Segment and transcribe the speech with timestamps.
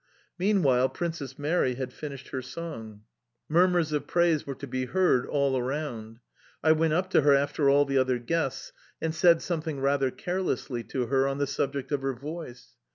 [0.39, 3.03] Meanwhile, Princess Mary had finished her song.
[3.47, 6.19] Murmurs of praise were to be heard all around.
[6.63, 10.81] I went up to her after all the other guests, and said something rather carelessly
[10.85, 12.77] to her on the subject of her voice.